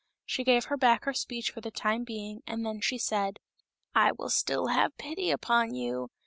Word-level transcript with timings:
She 0.25 0.43
gave 0.43 0.65
her 0.65 0.77
back 0.77 1.05
her 1.05 1.13
speech 1.13 1.51
for 1.51 1.61
the 1.61 1.69
time 1.69 2.03
being, 2.03 2.41
and 2.47 2.65
then 2.65 2.81
she 2.81 2.97
said." 2.97 3.37
I 3.93 4.11
will 4.13 4.31
still 4.31 4.69
have 4.69 4.97
pity 4.97 5.29
upon 5.29 5.75
you. 5.75 6.09